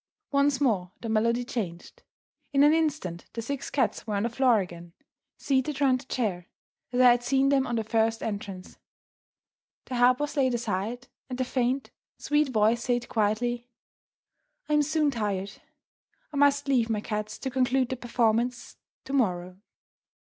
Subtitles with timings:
[0.31, 2.01] Once more the melody changed.
[2.53, 4.93] In an instant the six cats were on the floor again,
[5.37, 6.47] seated round the chair
[6.91, 8.79] as I had seen them on their first entrance;
[9.85, 13.67] the harp was laid aside; and the faint, sweet voice said quietly,
[14.67, 15.51] "I am soon tired
[16.33, 19.59] I must leave my cats to conclude their performances tomorrow."